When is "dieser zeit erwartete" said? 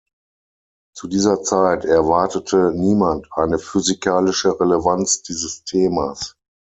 1.09-2.71